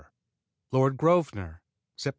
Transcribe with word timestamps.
Lord 0.71 0.97
Grosvenor 0.97 1.61
Sept. 1.95 2.09